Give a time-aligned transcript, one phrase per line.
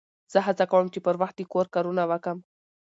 [0.31, 2.37] زه هڅه کوم، چي پر وخت د کور کارونه وکم.